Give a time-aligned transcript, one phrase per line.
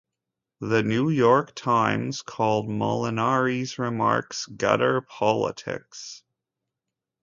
[0.61, 6.23] "The New York Times" called Molinari's remarks, "gutter politics.